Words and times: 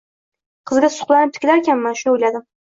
Qizga 0.71 0.89
suqlanib 0.95 1.35
tikilarkanman 1.35 2.01
shuni 2.01 2.13
o’ladim. 2.17 2.49